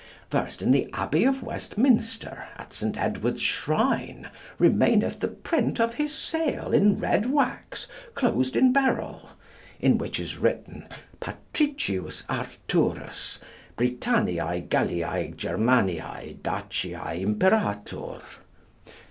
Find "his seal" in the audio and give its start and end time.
5.93-6.73